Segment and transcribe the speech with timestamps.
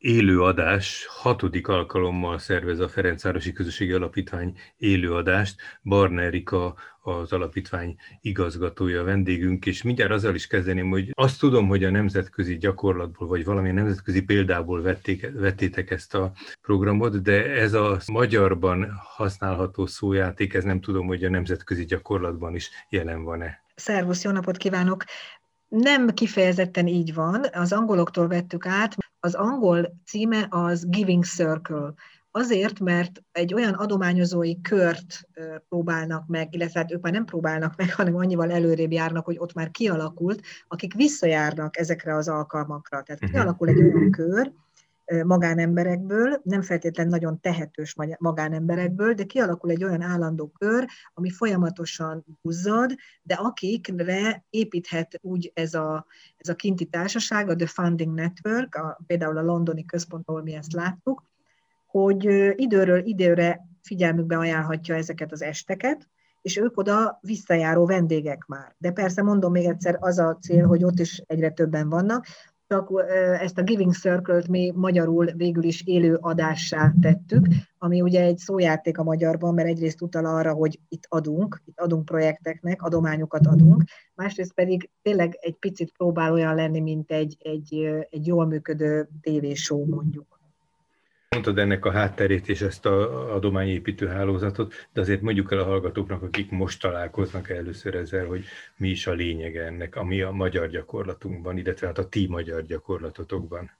[0.00, 5.60] élőadás, hatodik alkalommal szervez a Ferencvárosi Közösségi Alapítvány élőadást.
[5.82, 11.84] Barna Erika az alapítvány igazgatója, vendégünk, és mindjárt azzal is kezdeném, hogy azt tudom, hogy
[11.84, 16.32] a nemzetközi gyakorlatból, vagy valamilyen nemzetközi példából vették, vettétek ezt a
[16.62, 22.70] programot, de ez a magyarban használható szójáték, ez nem tudom, hogy a nemzetközi gyakorlatban is
[22.88, 23.62] jelen van-e.
[23.74, 25.04] Szervusz, jó napot kívánok!
[25.70, 28.96] Nem kifejezetten így van, az angoloktól vettük át.
[29.20, 31.94] Az angol címe az Giving Circle.
[32.30, 35.28] Azért, mert egy olyan adományozói kört
[35.68, 39.52] próbálnak meg, illetve hát ők már nem próbálnak meg, hanem annyival előrébb járnak, hogy ott
[39.52, 43.02] már kialakult, akik visszajárnak ezekre az alkalmakra.
[43.02, 43.30] Tehát mhm.
[43.30, 44.52] kialakul egy olyan kör,
[45.24, 52.94] magánemberekből, nem feltétlenül nagyon tehetős magánemberekből, de kialakul egy olyan állandó kör, ami folyamatosan buzzad,
[53.22, 59.00] de akikre építhet úgy ez a, ez a kinti társaság, a The Funding Network, a,
[59.06, 61.24] például a londoni központ, ahol mi ezt láttuk,
[61.86, 62.24] hogy
[62.56, 66.08] időről időre figyelmükbe ajánlhatja ezeket az esteket,
[66.42, 68.74] és ők oda visszajáró vendégek már.
[68.78, 72.26] De persze mondom még egyszer, az a cél, hogy ott is egyre többen vannak,
[72.70, 72.90] csak
[73.40, 77.46] ezt a Giving Circle-t mi magyarul végül is élő adássá tettük,
[77.78, 82.04] ami ugye egy szójáték a magyarban, mert egyrészt utal arra, hogy itt adunk, itt adunk
[82.04, 83.82] projekteknek, adományokat adunk,
[84.14, 87.74] másrészt pedig tényleg egy picit próbál olyan lenni, mint egy, egy,
[88.10, 90.39] egy jól működő tévéshow mondjuk.
[91.34, 96.22] Mondtad ennek a hátterét és ezt a adományépítő hálózatot, de azért mondjuk el a hallgatóknak,
[96.22, 98.44] akik most találkoznak először ezzel, hogy
[98.76, 103.70] mi is a lényege ennek, ami a magyar gyakorlatunkban, illetve hát a ti magyar gyakorlatotokban.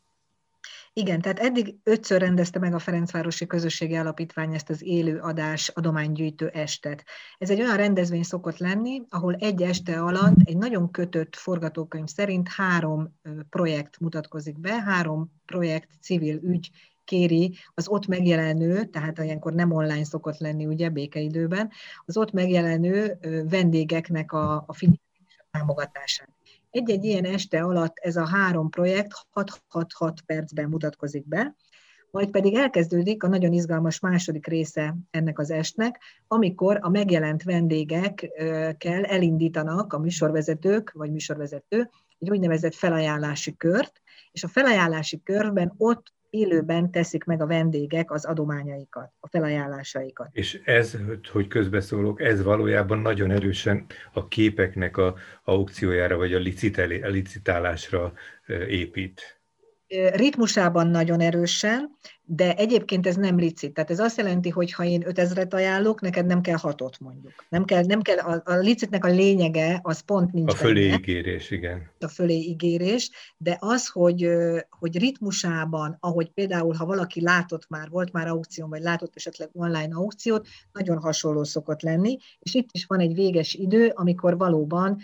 [0.92, 6.48] Igen, tehát eddig ötször rendezte meg a Ferencvárosi Közösségi Alapítvány ezt az élő adás adománygyűjtő
[6.48, 7.04] estet.
[7.38, 12.48] Ez egy olyan rendezvény szokott lenni, ahol egy este alatt egy nagyon kötött forgatókönyv szerint
[12.48, 16.70] három projekt mutatkozik be, három projekt civil ügy
[17.10, 21.70] kéri az ott megjelenő, tehát ilyenkor nem online szokott lenni ugye békeidőben,
[22.04, 23.18] az ott megjelenő
[23.48, 26.28] vendégeknek a, a figyelmét a támogatását.
[26.70, 31.54] Egy-egy ilyen este alatt ez a három projekt 6-6-6 percben mutatkozik be,
[32.10, 39.04] majd pedig elkezdődik a nagyon izgalmas második része ennek az estnek, amikor a megjelent vendégekkel
[39.04, 44.00] elindítanak a műsorvezetők, vagy műsorvezető, egy úgynevezett felajánlási kört,
[44.32, 50.28] és a felajánlási körben ott élőben teszik meg a vendégek az adományaikat, a felajánlásaikat.
[50.32, 50.96] És ez,
[51.32, 55.14] hogy közbeszólok, ez valójában nagyon erősen a képeknek a
[55.44, 56.38] aukciójára vagy a
[57.08, 58.12] licitálásra
[58.68, 59.39] épít
[60.12, 61.90] ritmusában nagyon erősen,
[62.24, 63.74] de egyébként ez nem licit.
[63.74, 67.44] Tehát ez azt jelenti, hogy ha én 5000-et ajánlok, neked nem kell hatot mondjuk.
[67.48, 70.98] Nem kell, nem kell a, a licitnek a lényege, az pont nincs A fölé benne.
[70.98, 71.90] ígérés, igen.
[72.00, 74.30] A fölé ígérés, de az, hogy,
[74.70, 79.94] hogy ritmusában, ahogy például, ha valaki látott már, volt már aukció, vagy látott esetleg online
[79.94, 85.00] aukciót, nagyon hasonló szokott lenni, és itt is van egy véges idő, amikor valóban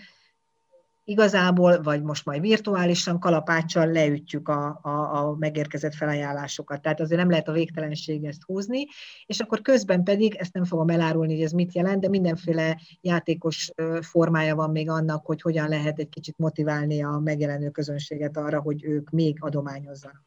[1.07, 6.81] igazából, vagy most majd virtuálisan kalapáccsal leütjük a, a, a megérkezett felajánlásokat.
[6.81, 8.85] Tehát azért nem lehet a végtelenség ezt húzni,
[9.25, 13.71] és akkor közben pedig, ezt nem fogom elárulni, hogy ez mit jelent, de mindenféle játékos
[14.01, 18.83] formája van még annak, hogy hogyan lehet egy kicsit motiválni a megjelenő közönséget arra, hogy
[18.83, 20.23] ők még adományozzanak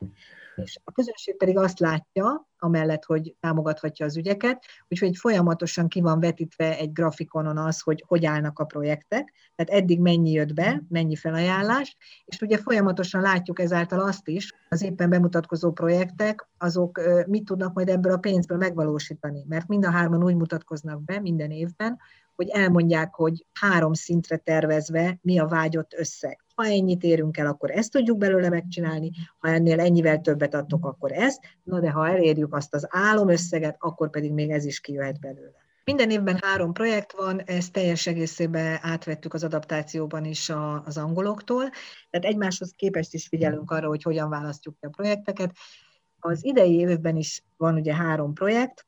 [0.63, 6.21] és a közönség pedig azt látja, amellett, hogy támogathatja az ügyeket, úgyhogy folyamatosan ki van
[6.21, 11.17] vetítve egy grafikonon az, hogy hogy állnak a projektek, tehát eddig mennyi jött be, mennyi
[11.17, 17.75] felajánlás, és ugye folyamatosan látjuk ezáltal azt is, az éppen bemutatkozó projektek, azok mit tudnak
[17.75, 21.99] majd ebből a pénzből megvalósítani, mert mind a hárman úgy mutatkoznak be minden évben,
[22.37, 26.45] hogy elmondják, hogy három szintre tervezve mi a vágyott összeg.
[26.61, 31.13] Ha ennyit érünk el, akkor ezt tudjuk belőle megcsinálni, ha ennél ennyivel többet adtok, akkor
[31.13, 35.55] ezt, na de ha elérjük azt az álomösszeget, akkor pedig még ez is kijöhet belőle.
[35.85, 40.53] Minden évben három projekt van, ezt teljes egészében átvettük az adaptációban is
[40.85, 41.71] az angoloktól,
[42.11, 45.53] tehát egymáshoz képest is figyelünk arra, hogy hogyan választjuk a projekteket.
[46.19, 48.87] Az idei évben is van ugye három projekt,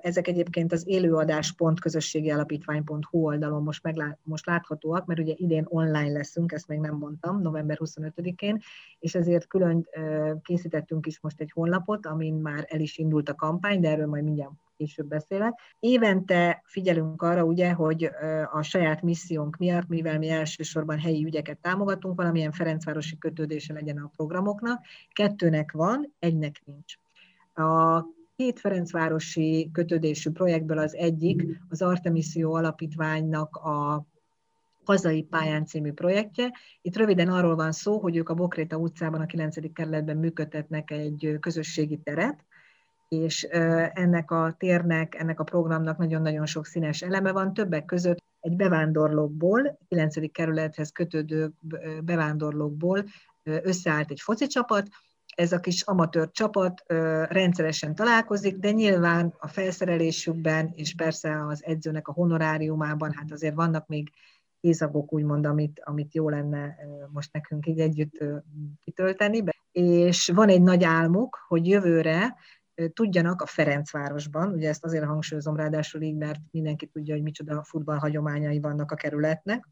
[0.00, 6.68] ezek egyébként az élőadás.közösségialapítvány.hu oldalon most, meglát, most láthatóak, mert ugye idén online leszünk, ezt
[6.68, 8.60] még nem mondtam, november 25-én,
[8.98, 9.88] és ezért külön
[10.42, 14.24] készítettünk is most egy honlapot, amin már el is indult a kampány, de erről majd
[14.24, 15.52] mindjárt később beszélek.
[15.78, 18.10] Évente figyelünk arra, ugye, hogy
[18.52, 24.10] a saját missziónk miatt, mivel mi elsősorban helyi ügyeket támogatunk, valamilyen Ferencvárosi kötődése legyen a
[24.16, 26.94] programoknak, kettőnek van, egynek nincs.
[27.54, 28.04] A
[28.42, 34.06] két Ferencvárosi kötődésű projektből az egyik az Artemisio Alapítványnak a
[34.84, 36.52] Hazai pályán című projektje.
[36.80, 39.72] Itt röviden arról van szó, hogy ők a Bokréta utcában, a 9.
[39.72, 42.44] kerületben működtetnek egy közösségi teret,
[43.08, 43.42] és
[43.92, 49.78] ennek a térnek, ennek a programnak nagyon-nagyon sok színes eleme van, többek között egy bevándorlókból,
[49.88, 50.32] 9.
[50.32, 51.52] kerülethez kötődő
[52.04, 53.04] bevándorlókból
[53.42, 54.88] összeállt egy foci csapat,
[55.34, 56.84] ez a kis amatőr csapat
[57.28, 63.86] rendszeresen találkozik, de nyilván a felszerelésükben, és persze az edzőnek a honoráriumában, hát azért vannak
[63.86, 64.10] még
[64.60, 66.76] éjszakok, úgymond, amit, amit jó lenne
[67.10, 68.24] most nekünk így együtt
[68.84, 69.42] kitölteni.
[69.72, 72.36] És van egy nagy álmuk, hogy jövőre
[72.92, 78.60] tudjanak a Ferencvárosban, ugye ezt azért hangsúlyozom ráadásul így, mert mindenki tudja, hogy micsoda futballhagyományai
[78.60, 79.68] vannak a kerületnek,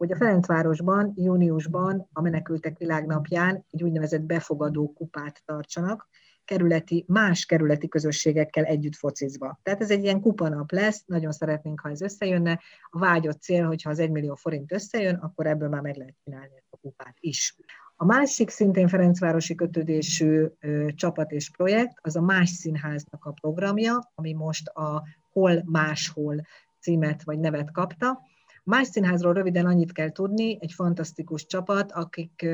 [0.00, 6.08] hogy a Ferencvárosban júniusban a Menekültek Világnapján egy úgynevezett befogadó kupát tartsanak,
[6.44, 9.60] kerületi, más kerületi közösségekkel együtt focizva.
[9.62, 12.60] Tehát ez egy ilyen kupanap lesz, nagyon szeretnénk, ha ez összejönne.
[12.90, 16.56] A vágyott cél, hogyha az 1 millió forint összejön, akkor ebből már meg lehet csinálni
[16.56, 17.56] ezt a kupát is.
[17.96, 24.10] A másik szintén Ferencvárosi kötődésű ö, csapat és projekt, az a Más Színháznak a programja,
[24.14, 26.40] ami most a Hol Máshol
[26.80, 28.28] címet vagy nevet kapta.
[28.64, 32.46] Más Színházról röviden annyit kell tudni, egy fantasztikus csapat, akik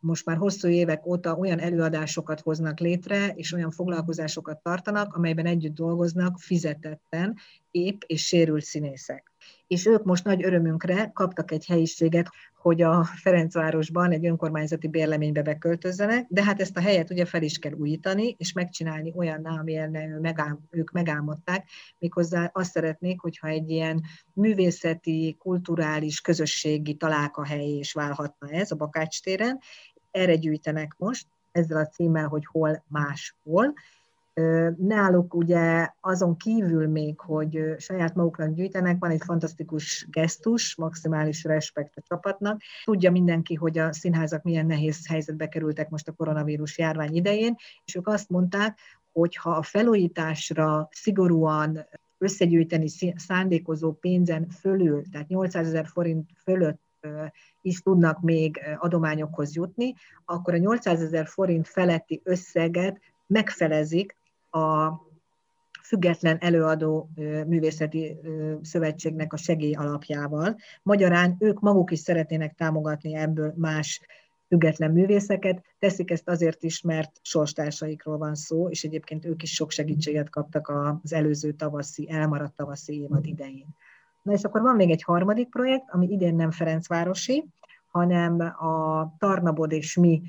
[0.00, 5.74] most már hosszú évek óta olyan előadásokat hoznak létre, és olyan foglalkozásokat tartanak, amelyben együtt
[5.74, 7.36] dolgoznak fizetetten,
[7.70, 9.31] épp és sérült színészek.
[9.72, 16.26] És ők most nagy örömünkre kaptak egy helyiséget, hogy a Ferencvárosban egy önkormányzati bérleménybe beköltözzenek,
[16.28, 19.90] de hát ezt a helyet ugye fel is kell újítani, és megcsinálni olyanná, amilyen
[20.20, 24.02] megám, ők megálmodták, méghozzá azt szeretnék, hogyha egy ilyen
[24.32, 29.58] művészeti, kulturális, közösségi találkahely is válhatna ez a Bakács téren,
[30.10, 33.74] erre gyűjtenek most, ezzel a címmel, hogy hol máshol.
[34.76, 41.96] Náluk ugye azon kívül még, hogy saját maguknak gyűjtenek, van egy fantasztikus gesztus, maximális respekt
[41.96, 42.60] a csapatnak.
[42.84, 47.94] Tudja mindenki, hogy a színházak milyen nehéz helyzetbe kerültek most a koronavírus járvány idején, és
[47.94, 48.78] ők azt mondták,
[49.12, 51.86] hogy ha a felújításra szigorúan
[52.18, 56.80] összegyűjteni szándékozó pénzen fölül, tehát 800 ezer forint fölött
[57.60, 59.94] is tudnak még adományokhoz jutni,
[60.24, 64.16] akkor a 800 ezer forint feletti összeget megfelezik
[64.52, 65.00] a
[65.82, 67.08] független előadó
[67.46, 68.16] művészeti
[68.62, 70.56] szövetségnek a segély alapjával.
[70.82, 74.00] Magyarán ők maguk is szeretnének támogatni ebből más
[74.48, 79.70] független művészeket, teszik ezt azért is, mert sorstársaikról van szó, és egyébként ők is sok
[79.70, 80.72] segítséget kaptak
[81.02, 83.66] az előző tavaszi, elmaradt tavaszi évad idején.
[84.22, 87.44] Na és akkor van még egy harmadik projekt, ami idén nem Ferencvárosi,
[87.92, 90.22] hanem a Tarnabod és mi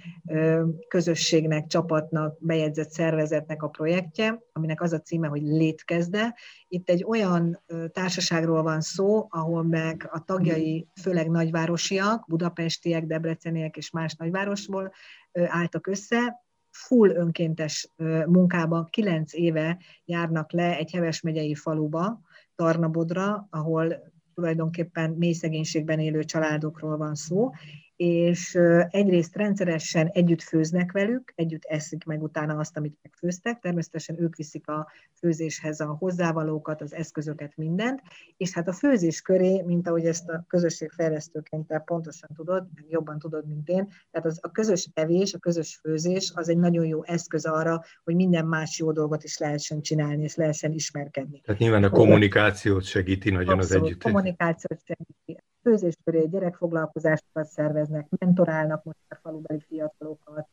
[0.88, 6.36] közösségnek, csapatnak, bejegyzett szervezetnek a projektje, aminek az a címe, hogy Létkezde.
[6.68, 13.92] Itt egy olyan társaságról van szó, ahol meg a tagjai főleg nagyvárosiak, budapestiek, debreceniek és
[13.92, 14.92] más nagyvárosból
[15.32, 17.88] álltak össze, full önkéntes
[18.26, 22.22] munkába kilenc éve járnak le egy Heves megyei faluba,
[22.56, 27.52] Tarnabodra, ahol tulajdonképpen mély szegénységben élő családokról van szó,
[27.96, 28.60] és
[28.90, 34.68] egyrészt rendszeresen együtt főznek velük, együtt eszik meg utána azt, amit megfőztek, természetesen ők viszik
[34.68, 38.02] a főzéshez a hozzávalókat, az eszközöket, mindent,
[38.38, 43.48] és hát a főzés köré, mint ahogy ezt a közösségfejlesztőként te pontosan tudod, jobban tudod,
[43.48, 47.46] mint én, tehát az, a közös evés, a közös főzés az egy nagyon jó eszköz
[47.46, 51.42] arra, hogy minden más jó dolgot is lehessen csinálni, és lehessen ismerkedni.
[51.42, 54.04] Tehát nyilván a kommunikációt segíti nagyon Abszolút, az együtt.
[54.04, 60.48] kommunikációt segíti főzés köré gyerekfoglalkozásokat szerveznek, mentorálnak most a falubeli fiatalokat,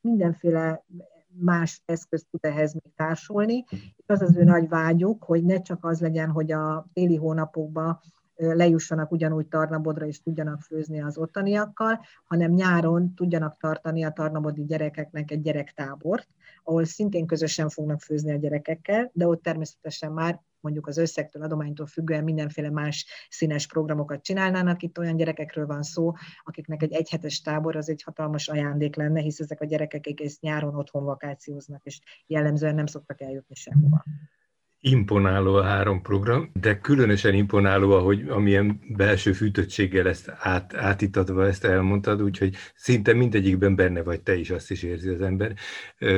[0.00, 0.84] mindenféle
[1.36, 3.64] más eszközt tud ehhez még társulni.
[3.70, 8.00] És az az ő nagy vágyuk, hogy ne csak az legyen, hogy a téli hónapokban
[8.36, 15.30] lejussanak ugyanúgy Tarnabodra, és tudjanak főzni az ottaniakkal, hanem nyáron tudjanak tartani a tarnabodi gyerekeknek
[15.30, 16.28] egy gyerektábort,
[16.64, 21.86] ahol szintén közösen fognak főzni a gyerekekkel, de ott természetesen már mondjuk az összegtől, adománytól
[21.86, 24.82] függően mindenféle más színes programokat csinálnának.
[24.82, 29.40] Itt olyan gyerekekről van szó, akiknek egy egyhetes tábor az egy hatalmas ajándék lenne, hisz
[29.40, 34.04] ezek a gyerekek egész nyáron otthon vakációznak, és jellemzően nem szoktak eljutni sehova
[34.86, 41.64] imponáló a három program, de különösen imponáló, ahogy amilyen belső fűtöttséggel ezt át, átítatva ezt
[41.64, 45.54] elmondtad, úgyhogy szinte mindegyikben benne vagy te is, azt is érzi az ember.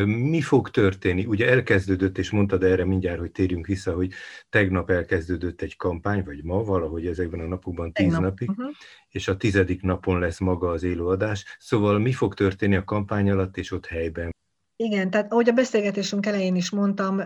[0.06, 1.24] Mi fog történni?
[1.24, 4.12] Ugye elkezdődött, és mondtad erre mindjárt, hogy térjünk vissza, hogy
[4.48, 8.22] tegnap elkezdődött egy kampány, vagy ma valahogy ezekben a napokban tíz tegnap.
[8.22, 8.66] napig, uh-huh.
[9.08, 11.56] és a tizedik napon lesz maga az élőadás.
[11.58, 14.34] Szóval mi fog történni a kampány alatt és ott helyben?
[14.78, 17.20] Igen, tehát ahogy a beszélgetésünk elején is mondtam,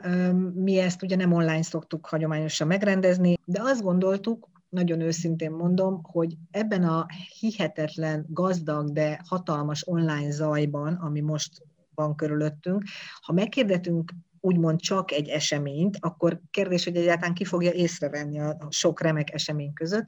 [0.55, 6.37] mi ezt ugye nem online szoktuk hagyományosan megrendezni, de azt gondoltuk, nagyon őszintén mondom, hogy
[6.51, 7.07] ebben a
[7.39, 11.63] hihetetlen, gazdag, de hatalmas online zajban, ami most
[11.95, 12.83] van körülöttünk,
[13.21, 19.01] ha megkérdetünk úgymond csak egy eseményt, akkor kérdés, hogy egyáltalán ki fogja észrevenni a sok
[19.01, 20.07] remek esemény között.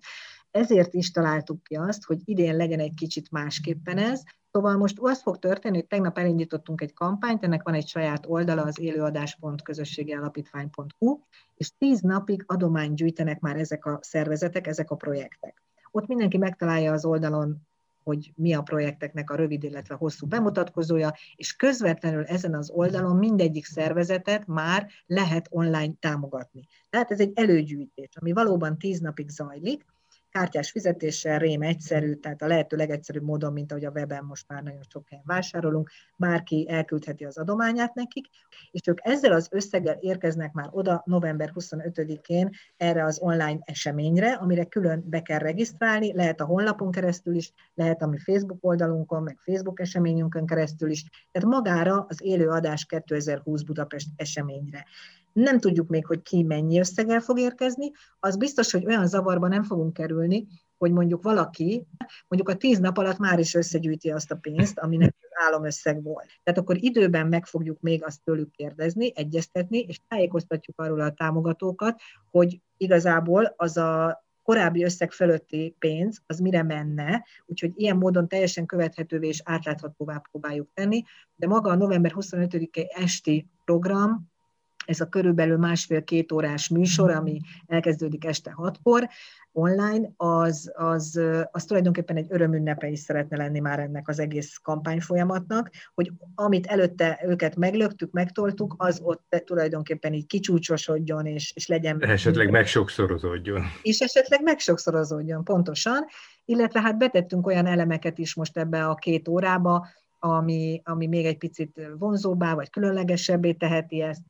[0.53, 5.23] Ezért is találtuk ki azt, hogy idén legyen egy kicsit másképpen ez, Szóval most az
[5.23, 11.19] fog történni, hogy tegnap elindítottunk egy kampányt, ennek van egy saját oldala, az élőadás.közösségialapítvány.hu,
[11.57, 15.63] és tíz napig adományt gyűjtenek már ezek a szervezetek, ezek a projektek.
[15.91, 17.57] Ott mindenki megtalálja az oldalon,
[18.03, 23.65] hogy mi a projekteknek a rövid, illetve hosszú bemutatkozója, és közvetlenül ezen az oldalon mindegyik
[23.65, 26.67] szervezetet már lehet online támogatni.
[26.91, 29.85] Tehát ez egy előgyűjtés, ami valóban tíz napig zajlik,
[30.33, 34.63] kártyás fizetéssel, rém egyszerű, tehát a lehető legegyszerűbb módon, mint ahogy a weben most már
[34.63, 38.27] nagyon sok helyen vásárolunk, bárki elküldheti az adományát nekik,
[38.71, 44.65] és ők ezzel az összeggel érkeznek már oda november 25-én erre az online eseményre, amire
[44.65, 49.39] külön be kell regisztrálni, lehet a honlapon keresztül is, lehet a mi Facebook oldalunkon, meg
[49.45, 54.85] Facebook eseményünkön keresztül is, tehát magára az élő adás 2020 Budapest eseményre.
[55.33, 57.91] Nem tudjuk még, hogy ki mennyi összeggel fog érkezni.
[58.21, 60.47] Az biztos, hogy olyan zavarba nem fogunk kerülni,
[60.79, 61.87] hogy mondjuk valaki
[62.29, 66.27] mondjuk a tíz nap alatt már is összegyűjti azt a pénzt, aminek az államösszeg volt.
[66.43, 72.01] Tehát akkor időben meg fogjuk még azt tőlük kérdezni, egyeztetni, és tájékoztatjuk arról a támogatókat,
[72.31, 78.67] hogy igazából az a korábbi összeg fölötti pénz, az mire menne, úgyhogy ilyen módon teljesen
[78.67, 81.03] követhetővé és átláthatóvá próbáljuk tenni,
[81.35, 84.32] de maga a november 25-i esti program
[84.85, 89.09] ez a körülbelül másfél-két órás műsor, ami elkezdődik este hatkor,
[89.53, 91.21] online, az, az,
[91.51, 96.67] az tulajdonképpen egy örömünnepe is szeretne lenni már ennek az egész kampány folyamatnak, hogy amit
[96.67, 102.05] előtte őket meglöktük, megtoltuk, az ott tulajdonképpen így kicsúcsosodjon, és, és legyen...
[102.05, 103.63] Esetleg megsokszorozódjon.
[103.83, 106.07] És esetleg megsokszorozódjon, pontosan.
[106.45, 109.87] Illetve hát betettünk olyan elemeket is most ebbe a két órába,
[110.19, 114.23] ami, ami még egy picit vonzóbbá vagy különlegesebbé teheti ezt.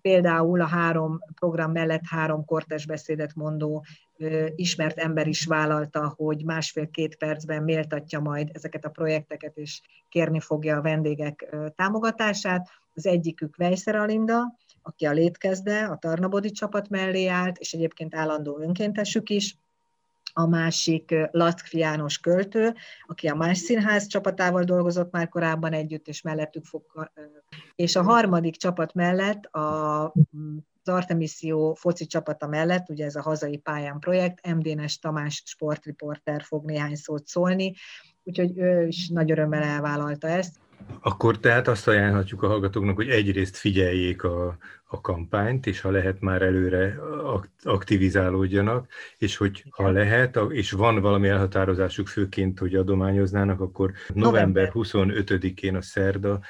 [0.00, 3.84] Például a három program mellett három kortes beszédet mondó
[4.54, 10.76] ismert ember is vállalta, hogy másfél-két percben méltatja majd ezeket a projekteket, és kérni fogja
[10.76, 12.68] a vendégek támogatását.
[12.94, 18.58] Az egyikük Vejszer Alinda, aki a létkezde, a Tarnabodi csapat mellé állt, és egyébként állandó
[18.58, 19.56] önkéntesük is,
[20.40, 22.74] a másik Lackfi János költő,
[23.06, 27.10] aki a Más Színház csapatával dolgozott már korábban együtt, és mellettük fog...
[27.74, 30.12] És a harmadik csapat mellett a
[30.84, 36.64] az Artemisio foci csapata mellett, ugye ez a hazai pályán projekt, MDNS Tamás sportriporter fog
[36.64, 37.74] néhány szót szólni,
[38.22, 40.56] úgyhogy ő is nagy örömmel elvállalta ezt.
[41.02, 46.20] Akkor tehát azt ajánlhatjuk a hallgatóknak, hogy egyrészt figyeljék a, a kampányt, és ha lehet
[46.20, 46.98] már előre
[47.62, 48.86] aktivizálódjanak,
[49.18, 54.70] és hogy ha lehet, és van valami elhatározásuk főként, hogy adományoznának, akkor november.
[54.74, 56.40] 25-én a szerda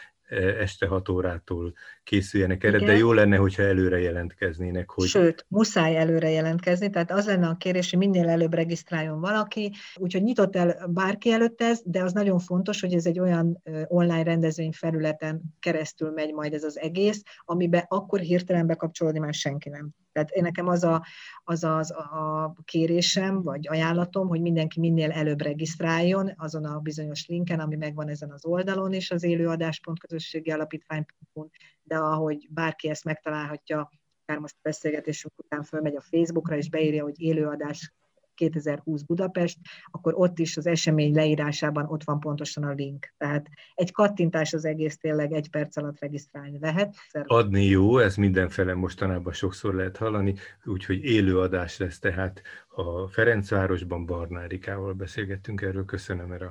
[0.61, 1.73] este 6 órától
[2.05, 4.91] készüljenek erre, de jó lenne, hogyha előre jelentkeznének.
[4.91, 5.07] Hogy...
[5.07, 10.23] Sőt, muszáj előre jelentkezni, tehát az lenne a kérés, hogy minél előbb regisztráljon valaki, úgyhogy
[10.23, 14.73] nyitott el bárki előtt ez, de az nagyon fontos, hogy ez egy olyan online rendezvény
[14.73, 19.91] felületen keresztül megy majd ez az egész, amiben akkor hirtelen bekapcsolódni már senki nem.
[20.13, 21.05] Tehát én nekem az a,
[21.45, 27.61] az, az a kérésem, vagy ajánlatom, hogy mindenki minél előbb regisztráljon azon a bizonyos linken,
[27.61, 31.49] ami megvan ezen az oldalon is, az élőadás.közösségi alapítvány.hu,
[31.83, 33.91] de ahogy bárki ezt megtalálhatja,
[34.23, 37.95] akár most a beszélgetésünk után fölmegy a Facebookra, és beírja, hogy élőadás
[38.41, 39.59] 2020 Budapest,
[39.91, 43.13] akkor ott is az esemény leírásában ott van pontosan a link.
[43.17, 46.95] Tehát egy kattintás az egész tényleg egy perc alatt regisztrálni lehet.
[47.25, 54.07] Adni jó, ez mindenfele mostanában sokszor lehet hallani, úgyhogy élő adás lesz tehát a Ferencvárosban
[54.07, 55.85] Barnárikával beszélgettünk erről.
[55.85, 56.47] Köszönöm erre